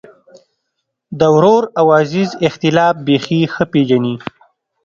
[1.19, 4.15] د ورور او عزیز اختلاف بېخي ښه پېژني.